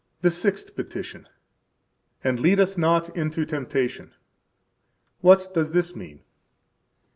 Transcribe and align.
The 0.21 0.31
Sixth 0.31 0.75
Petition. 0.75 1.27
And 2.23 2.39
lead 2.39 2.59
us 2.59 2.75
not 2.75 3.15
into 3.15 3.45
temptation. 3.45 4.15
What 5.19 5.53
does 5.53 5.73
this 5.73 5.95
mean? 5.95 6.23